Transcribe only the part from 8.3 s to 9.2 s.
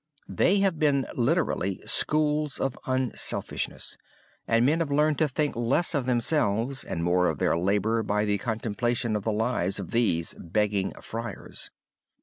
contemplation